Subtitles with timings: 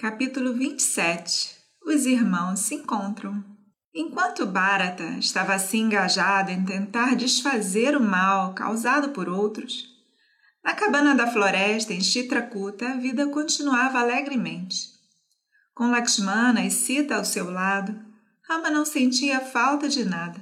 [0.00, 3.44] Capítulo 27 Os irmãos se encontram.
[3.94, 9.84] Enquanto Bharata estava assim engajado em tentar desfazer o mal causado por outros,
[10.64, 14.86] na cabana da floresta em Chitrakuta a vida continuava alegremente.
[15.74, 17.94] Com Lakshmana e Sita ao seu lado,
[18.48, 20.40] Rama não sentia falta de nada.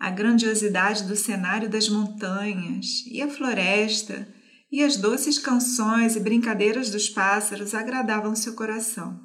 [0.00, 4.26] A grandiosidade do cenário das montanhas e a floresta
[4.74, 9.20] e as doces canções e brincadeiras dos pássaros agradavam seu coração.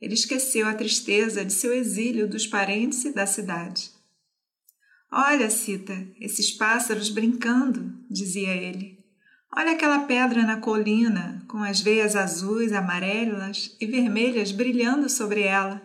[0.00, 3.92] Ele esqueceu a tristeza de seu exílio dos parentes e da cidade.
[5.12, 8.98] Olha, Cita, esses pássaros brincando, dizia ele.
[9.56, 15.80] Olha aquela pedra na colina, com as veias azuis, amarelas e vermelhas brilhando sobre ela.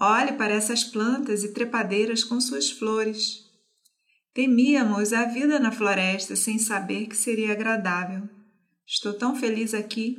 [0.00, 3.49] Olhe para essas plantas e trepadeiras com suas flores.
[4.32, 8.28] Temíamos a vida na floresta sem saber que seria agradável.
[8.86, 10.18] Estou tão feliz aqui.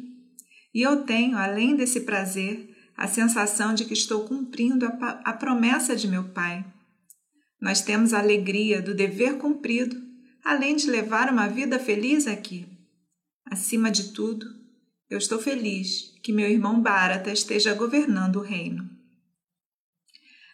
[0.74, 5.96] E eu tenho, além desse prazer, a sensação de que estou cumprindo a, a promessa
[5.96, 6.66] de meu pai.
[7.60, 9.96] Nós temos a alegria do dever cumprido,
[10.44, 12.68] além de levar uma vida feliz aqui.
[13.46, 14.46] Acima de tudo,
[15.10, 18.90] eu estou feliz que meu irmão Bharata esteja governando o reino.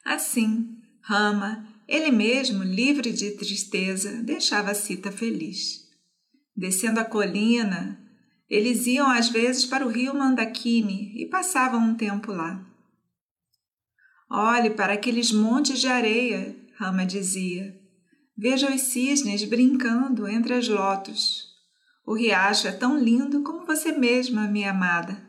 [0.06, 5.88] Assim, Rama ele mesmo, livre de tristeza, deixava Sita feliz.
[6.56, 7.98] Descendo a colina,
[8.50, 12.66] eles iam às vezes para o rio Mandakini e passavam um tempo lá.
[14.30, 17.80] Olhe para aqueles montes de areia, Rama dizia.
[18.38, 21.48] Veja os cisnes brincando entre as lotos.
[22.06, 25.26] O riacho é tão lindo como você mesma, minha amada.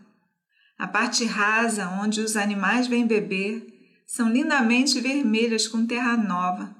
[0.76, 3.77] A parte rasa onde os animais vêm beber
[4.08, 6.74] são lindamente vermelhas com terra nova.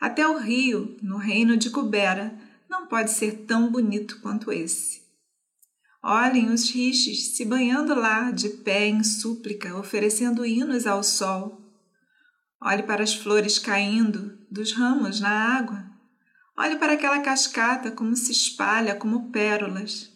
[0.00, 2.36] Até o rio, no reino de Cubera,
[2.68, 5.00] não pode ser tão bonito quanto esse.
[6.02, 11.62] Olhem os rixes se banhando lá, de pé em súplica, oferecendo hinos ao sol.
[12.60, 15.88] Olhe para as flores caindo dos ramos na água.
[16.58, 20.10] Olhe para aquela cascata como se espalha como pérolas.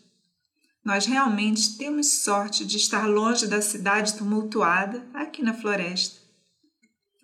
[0.84, 6.23] Nós realmente temos sorte de estar longe da cidade tumultuada aqui na floresta.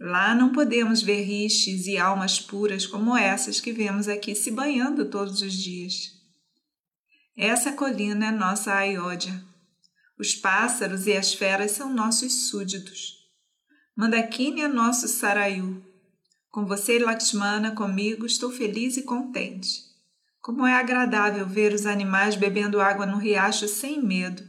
[0.01, 5.05] Lá não podemos ver rixes e almas puras como essas que vemos aqui se banhando
[5.05, 6.19] todos os dias.
[7.37, 9.45] Essa colina é nossa Ayodhya.
[10.19, 13.19] Os pássaros e as feras são nossos súditos.
[13.95, 15.85] Mandakini é nosso Sarayu.
[16.51, 19.83] Com você, Lakshmana, comigo, estou feliz e contente.
[20.41, 24.43] Como é agradável ver os animais bebendo água no riacho sem medo,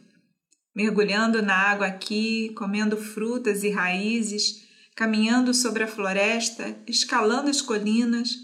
[0.74, 4.71] mergulhando na água aqui, comendo frutas e raízes
[5.02, 8.36] caminhando sobre a floresta, escalando as colinas,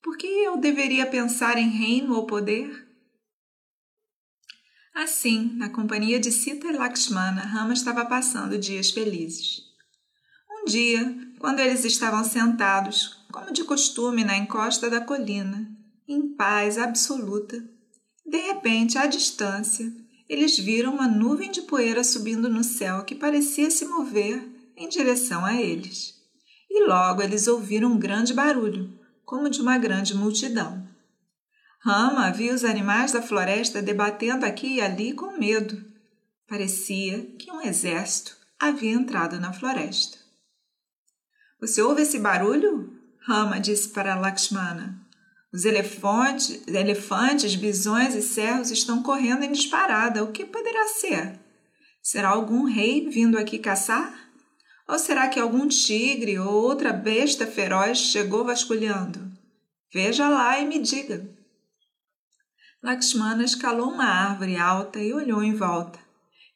[0.00, 2.86] por que eu deveria pensar em reino ou poder?
[4.94, 9.58] Assim, na companhia de Sita e Lakshmana, Rama estava passando dias felizes.
[10.48, 15.68] Um dia, quando eles estavam sentados, como de costume, na encosta da colina,
[16.06, 17.60] em paz absoluta,
[18.24, 19.92] de repente, à distância,
[20.28, 25.44] eles viram uma nuvem de poeira subindo no céu que parecia se mover em direção
[25.44, 26.14] a eles.
[26.70, 30.86] E logo eles ouviram um grande barulho, como de uma grande multidão.
[31.80, 35.84] Rama viu os animais da floresta debatendo aqui e ali com medo.
[36.48, 40.18] Parecia que um exército havia entrado na floresta.
[41.60, 42.92] Você ouve esse barulho?
[43.26, 44.98] Rama disse para Lakshmana.
[45.52, 50.22] Os elefantes, elefantes, bisões e cervos estão correndo em disparada.
[50.22, 51.38] O que poderá ser?
[52.02, 54.27] Será algum rei vindo aqui caçar?
[54.88, 59.30] Ou será que algum tigre ou outra besta feroz chegou vasculhando?
[59.92, 61.28] Veja lá e me diga.
[62.82, 65.98] Lakshmana escalou uma árvore alta e olhou em volta.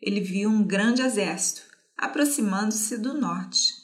[0.01, 1.61] Ele viu um grande exército
[1.95, 3.75] aproximando-se do norte.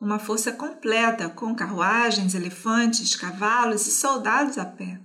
[0.00, 5.00] Uma força completa, com carruagens, elefantes, cavalos e soldados a pé.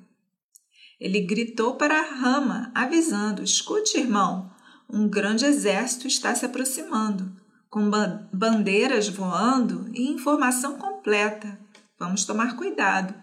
[1.00, 4.52] Ele gritou para rama, avisando: Escute, irmão,
[4.90, 7.90] um grande exército está se aproximando com
[8.31, 11.60] bandeiras voando e informação completa.
[12.00, 13.14] Vamos tomar cuidado.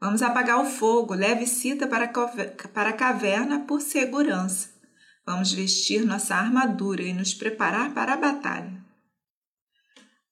[0.00, 4.70] Vamos apagar o fogo, leve Cita para, a caverna por segurança.
[5.26, 8.80] Vamos vestir nossa armadura e nos preparar para a batalha.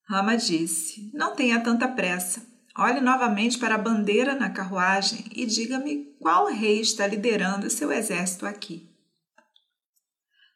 [0.08, 2.42] Rama disse: Não tenha tanta pressa.
[2.76, 8.46] Olhe novamente para a bandeira na carruagem e diga-me qual rei está liderando seu exército
[8.46, 8.87] aqui.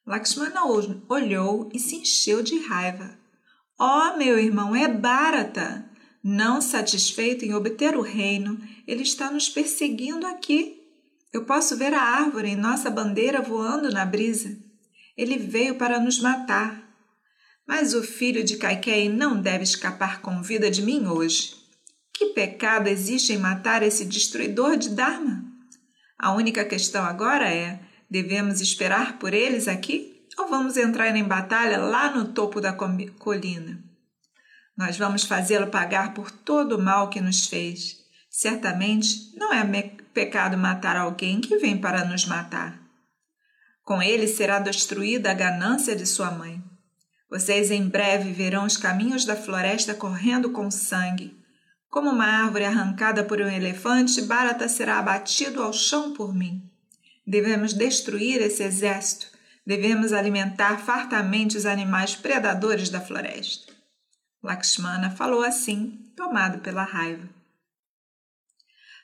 [0.07, 0.65] Lakshmana
[1.09, 3.19] olhou e se encheu de raiva.
[3.79, 5.91] Ó, oh, meu irmão, é Bharata!
[6.23, 10.81] Não satisfeito em obter o reino, ele está nos perseguindo aqui.
[11.33, 14.57] Eu posso ver a árvore em nossa bandeira voando na brisa.
[15.17, 16.81] Ele veio para nos matar.
[17.67, 21.55] Mas o filho de Kaikei não deve escapar com vida de mim hoje.
[22.13, 25.45] Que pecado existe em matar esse destruidor de Dharma?
[26.19, 27.81] A única questão agora é:
[28.13, 33.83] devemos esperar por eles aqui ou vamos entrar em batalha lá no topo da colina?
[34.77, 37.97] Nós vamos fazê-lo pagar por todo o mal que nos fez.
[38.31, 39.65] Certamente não é
[40.13, 42.79] pecado matar alguém que vem para nos matar.
[43.83, 46.63] Com ele será destruída a ganância de sua mãe.
[47.31, 51.35] Vocês em breve verão os caminhos da floresta correndo com sangue.
[51.89, 56.72] Como uma árvore arrancada por um elefante, Bharata será abatido ao chão por mim.
[57.27, 59.29] Devemos destruir esse exército.
[59.67, 63.73] Devemos alimentar fartamente os animais predadores da floresta.
[64.43, 67.29] Lakshmana falou assim, tomado pela raiva.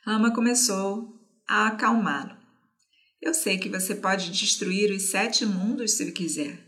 [0.04, 1.14] Rama começou
[1.46, 2.36] a acalmá-lo.
[3.20, 6.58] Eu sei que você pode destruir os sete mundos se quiser.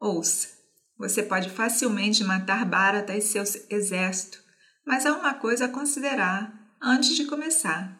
[0.00, 0.48] Ouça,
[0.96, 4.42] você pode facilmente matar Bharata e seu exército,
[4.86, 7.97] mas há uma coisa a considerar antes de começar.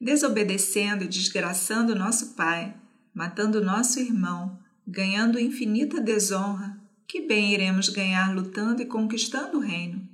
[0.00, 2.76] Desobedecendo e desgraçando nosso pai,
[3.14, 6.78] matando nosso irmão, ganhando infinita desonra,
[7.08, 10.06] que bem iremos ganhar lutando e conquistando o reino?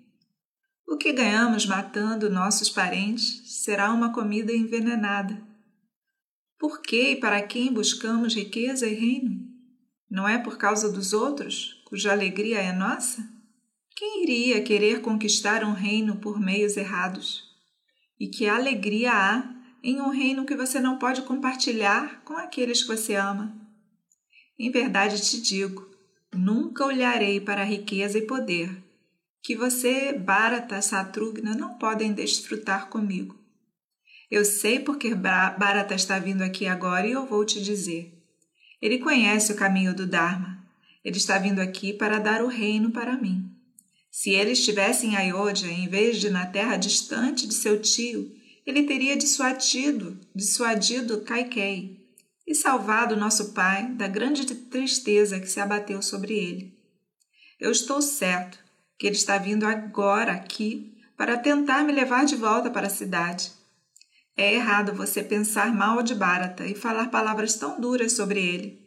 [0.86, 5.42] O que ganhamos matando nossos parentes será uma comida envenenada.
[6.58, 9.40] Por que e para quem buscamos riqueza e reino?
[10.08, 13.26] Não é por causa dos outros, cuja alegria é nossa?
[13.96, 17.42] Quem iria querer conquistar um reino por meios errados?
[18.20, 22.88] E que alegria há em um reino que você não pode compartilhar com aqueles que
[22.88, 23.52] você ama?
[24.58, 25.90] Em verdade te digo,
[26.32, 28.70] nunca olharei para a riqueza e poder,
[29.42, 33.36] que você, Bharata Satrugna, não podem desfrutar comigo.
[34.30, 38.18] Eu sei porque Bharata está vindo aqui agora e eu vou te dizer.
[38.80, 40.64] Ele conhece o caminho do Dharma.
[41.04, 43.50] Ele está vindo aqui para dar o reino para mim.
[44.10, 48.32] Se ele estivesse em Ayodhya, em vez de na terra distante de seu tio,
[48.66, 52.02] ele teria dissuadido, dissuadido Kaikei
[52.46, 56.78] e salvado nosso pai da grande tristeza que se abateu sobre ele.
[57.58, 58.58] Eu estou certo
[58.98, 63.52] que ele está vindo agora aqui para tentar me levar de volta para a cidade.
[64.36, 68.80] É errado você pensar mal de Bharata e falar palavras tão duras sobre ele.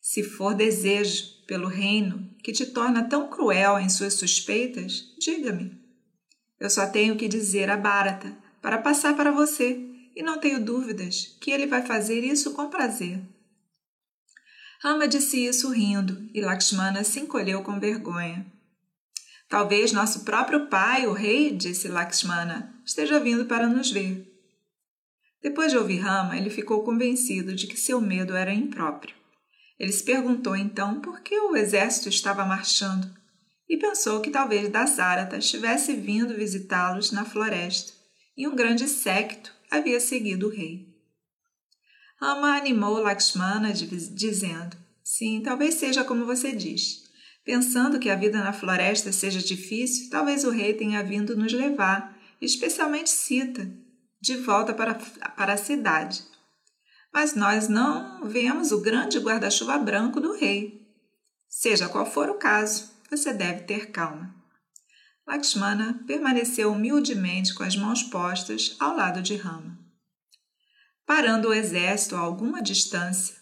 [0.00, 5.80] Se for desejo pelo reino que te torna tão cruel em suas suspeitas, diga-me.
[6.60, 9.76] Eu só tenho que dizer a Bharata para passar para você
[10.14, 13.20] e não tenho dúvidas que ele vai fazer isso com prazer.
[14.80, 18.46] Rama disse isso rindo e Lakshmana se encolheu com vergonha.
[19.48, 24.28] Talvez nosso próprio pai, o rei, disse Lakshmana, esteja vindo para nos ver.
[25.42, 29.14] Depois de ouvir Rama, ele ficou convencido de que seu medo era impróprio.
[29.78, 33.12] Ele se perguntou então por que o exército estava marchando
[33.68, 38.01] e pensou que talvez Dasarata estivesse vindo visitá-los na floresta
[38.42, 40.92] e um grande séquito havia seguido o rei.
[42.20, 47.04] Rama animou Lakshmana dizendo: Sim, talvez seja como você diz.
[47.44, 52.18] Pensando que a vida na floresta seja difícil, talvez o rei tenha vindo nos levar,
[52.40, 53.70] especialmente Sita,
[54.20, 56.24] de volta para, para a cidade.
[57.14, 60.84] Mas nós não vemos o grande guarda-chuva branco do rei.
[61.48, 64.41] Seja qual for o caso, você deve ter calma.
[65.26, 69.78] Lakshmana permaneceu humildemente com as mãos postas ao lado de Rama.
[71.06, 73.36] Parando o exército a alguma distância,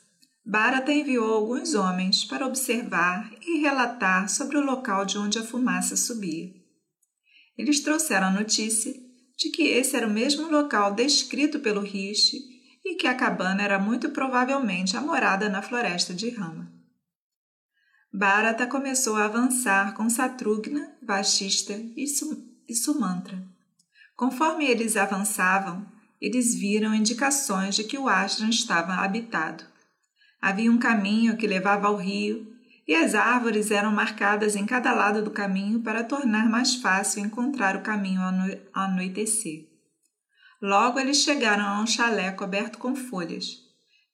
[0.45, 5.97] Bharata enviou alguns homens para observar e relatar sobre o local de onde a fumaça
[5.97, 6.53] subia.
[7.57, 8.93] Eles trouxeram a notícia
[9.37, 12.39] de que esse era o mesmo local descrito pelo Rishi
[12.85, 16.80] e que a cabana era muito provavelmente a morada na floresta de Rama.
[18.13, 23.41] Bharata começou a avançar com Satrugna, Vashista e Sumantra.
[24.17, 25.87] Conforme eles avançavam,
[26.21, 29.65] eles viram indicações de que o ashram estava habitado.
[30.43, 32.53] Havia um caminho que levava ao rio,
[32.87, 37.77] e as árvores eram marcadas em cada lado do caminho para tornar mais fácil encontrar
[37.77, 38.33] o caminho ao
[38.85, 39.69] anoitecer.
[40.61, 43.59] Logo eles chegaram a um chalé coberto com folhas,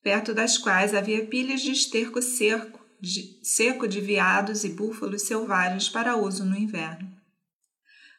[0.02, 5.88] perto das quais havia pilhas de esterco seco de, seco de veados e búfalos selvagens
[5.88, 7.10] para uso no inverno.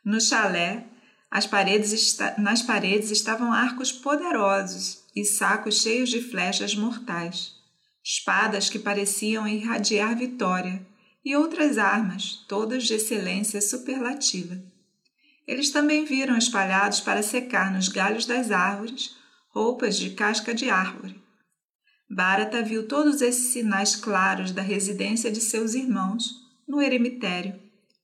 [0.04, 0.86] No chalé,
[1.50, 7.58] paredes nas paredes estavam arcos poderosos e sacos cheios de flechas mortais
[8.08, 10.82] espadas que pareciam irradiar vitória
[11.26, 14.58] e outras armas, todas de excelência superlativa.
[15.46, 19.14] Eles também viram espalhados para secar nos galhos das árvores
[19.50, 21.22] roupas de casca de árvore.
[22.10, 27.60] Bharata viu todos esses sinais claros da residência de seus irmãos no eremitério,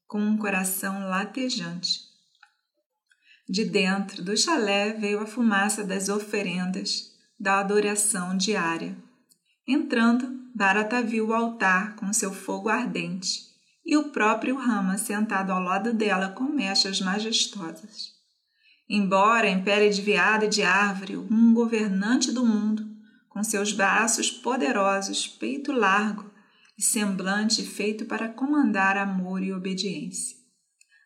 [0.07, 2.01] com um coração latejante.
[3.47, 8.95] De dentro do chalé veio a fumaça das oferendas, da adoração diária.
[9.67, 13.53] Entrando, Bharata viu o altar com seu fogo ardente
[13.85, 18.13] e o próprio Rama sentado ao lado dela com mechas majestosas.
[18.89, 22.92] Embora em pele de veado e de árvore, um governante do mundo,
[23.33, 26.31] com seus braços poderosos, peito largo
[26.77, 30.37] e semblante feito para comandar amor e obediência.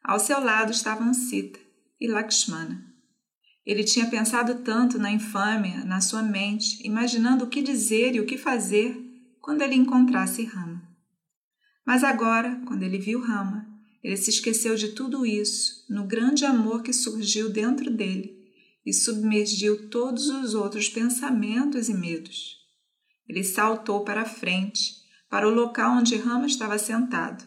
[0.03, 1.57] Ao seu lado estavam Sita
[1.99, 2.85] e Lakshmana.
[3.65, 8.25] Ele tinha pensado tanto na infâmia na sua mente, imaginando o que dizer e o
[8.25, 8.97] que fazer
[9.41, 10.85] quando ele encontrasse Rama.
[11.85, 13.65] Mas agora, quando ele viu Rama,
[14.03, 18.36] ele se esqueceu de tudo isso no grande amor que surgiu dentro dele
[18.87, 22.55] e submergiu todos os outros pensamentos e medos.
[23.27, 24.93] Ele saltou para a frente,
[25.29, 27.43] para o local onde Rama estava sentado.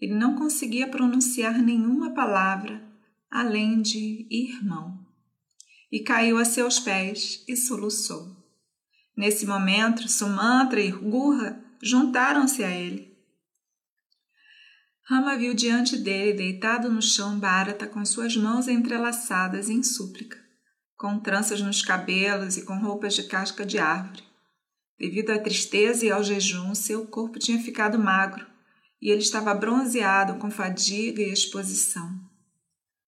[0.00, 2.82] Ele não conseguia pronunciar nenhuma palavra
[3.30, 5.06] além de irmão.
[5.92, 8.34] E caiu a seus pés e soluçou.
[9.14, 13.14] Nesse momento, Sumantra e Gurra juntaram-se a ele.
[15.02, 20.43] Rama viu diante dele, deitado no chão, Bharata com suas mãos entrelaçadas em súplica,
[21.04, 24.22] com tranças nos cabelos e com roupas de casca de árvore.
[24.98, 28.46] Devido à tristeza e ao jejum, seu corpo tinha ficado magro
[29.02, 32.08] e ele estava bronzeado com fadiga e exposição.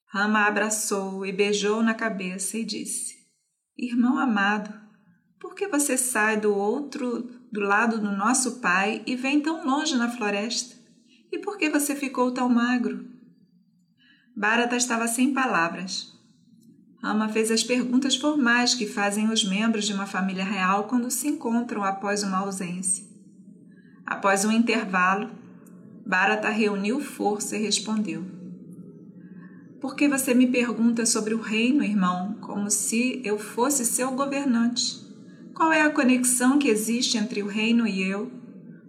[0.08, 3.16] Rama abraçou e beijou na cabeça e disse:
[3.78, 4.78] Irmão amado,
[5.40, 9.96] por que você sai do outro do lado do nosso pai e vem tão longe
[9.96, 10.76] na floresta?
[11.32, 13.08] E por que você ficou tão magro?
[14.36, 16.14] Bharata estava sem palavras.
[17.02, 21.28] Rama fez as perguntas formais que fazem os membros de uma família real quando se
[21.28, 23.04] encontram após uma ausência.
[24.04, 25.30] Após um intervalo,
[26.06, 28.24] Bharata reuniu força e respondeu:
[29.80, 35.04] Por que você me pergunta sobre o reino, irmão, como se eu fosse seu governante?
[35.52, 38.30] Qual é a conexão que existe entre o reino e eu?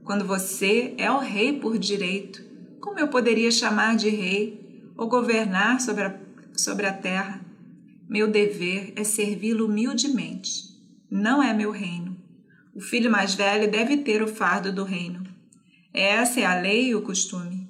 [0.04, 2.44] Quando você é o rei por direito,
[2.80, 6.20] como eu poderia chamar de rei ou governar sobre a,
[6.56, 7.42] sobre a terra?
[8.10, 10.64] Meu dever é servi-lo humildemente.
[11.12, 12.18] Não é meu reino.
[12.74, 15.24] O filho mais velho deve ter o fardo do reino.
[15.94, 17.68] Essa é a lei e o costume.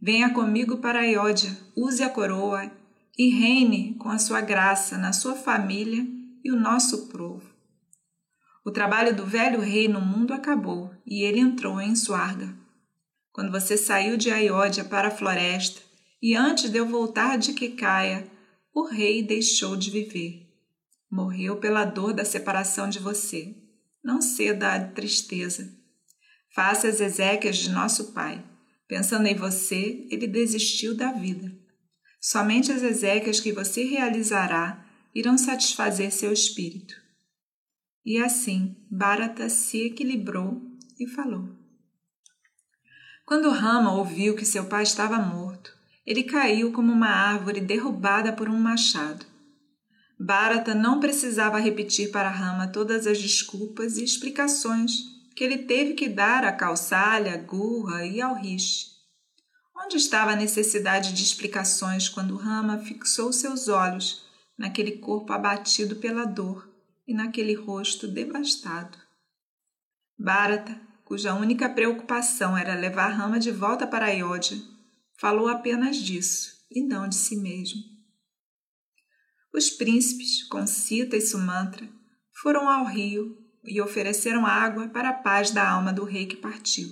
[0.00, 2.70] Venha comigo para Ayodhya, use a coroa
[3.18, 6.06] e reine com a sua graça na sua família
[6.44, 7.50] e o nosso povo.
[8.64, 12.54] O trabalho do velho rei no mundo acabou e ele entrou em Swarga.
[13.32, 15.80] Quando você saiu de Ayodhya para a floresta
[16.22, 18.30] e antes de eu voltar de Kikaya,
[18.74, 20.48] o rei deixou de viver.
[21.10, 23.54] Morreu pela dor da separação de você.
[24.02, 25.76] Não ceda à tristeza.
[26.54, 28.44] Faça as exéquias de nosso pai.
[28.88, 31.52] Pensando em você, ele desistiu da vida.
[32.20, 36.94] Somente as exéquias que você realizará irão satisfazer seu espírito.
[38.04, 40.60] E assim, Bharata se equilibrou
[40.98, 41.48] e falou.
[43.24, 48.48] Quando Rama ouviu que seu pai estava morto, ele caiu como uma árvore derrubada por
[48.48, 49.24] um machado.
[50.18, 54.92] Bharata não precisava repetir para Rama todas as desculpas e explicações
[55.34, 58.92] que ele teve que dar a Kausalya, Gurra e ao Rishi.
[59.76, 64.24] Onde estava a necessidade de explicações quando Rama fixou seus olhos
[64.56, 66.68] naquele corpo abatido pela dor
[67.06, 68.98] e naquele rosto devastado.
[70.16, 74.58] Bharata, cuja única preocupação era levar Rama de volta para Ayodhya,
[75.22, 77.80] falou apenas disso e não de si mesmo.
[79.54, 81.88] Os príncipes, com Sita e Sumantra,
[82.42, 86.88] foram ao rio e ofereceram água para a paz da alma do rei que partiu.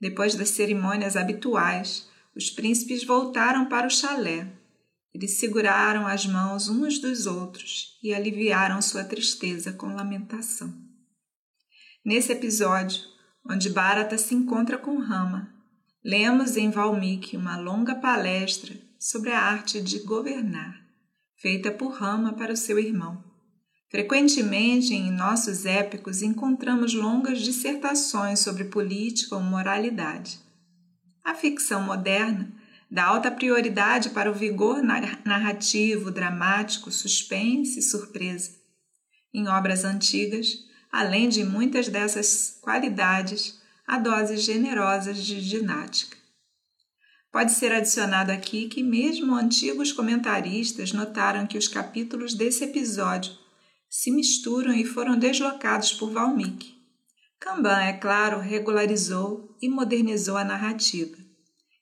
[0.00, 4.62] Depois das cerimônias habituais, os príncipes voltaram para o chalé
[5.14, 10.72] eles seguraram as mãos uns dos outros e aliviaram sua tristeza com lamentação.
[12.04, 13.02] Nesse episódio,
[13.48, 15.52] onde Bharata se encontra com Rama,
[16.04, 20.80] lemos em Valmiki uma longa palestra sobre a arte de governar,
[21.36, 23.22] feita por Rama para o seu irmão.
[23.88, 30.40] Frequentemente em nossos épicos encontramos longas dissertações sobre política ou moralidade.
[31.22, 32.52] A ficção moderna
[32.90, 38.50] dá alta prioridade para o vigor narrativo, dramático, suspense e surpresa.
[39.32, 40.58] Em obras antigas,
[40.90, 43.61] além de muitas dessas qualidades,
[43.92, 46.16] há doses generosas de didática.
[47.30, 53.34] Pode ser adicionado aqui que, mesmo antigos comentaristas notaram que os capítulos desse episódio
[53.90, 56.74] se misturam e foram deslocados por Valmiki.
[57.38, 61.18] Kanban, é claro, regularizou e modernizou a narrativa.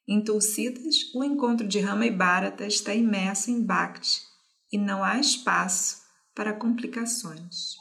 [0.09, 4.21] Em Tulsidas, o encontro de Rama e Bharata está imerso em Bhakti
[4.73, 5.99] e não há espaço
[6.35, 7.80] para complicações.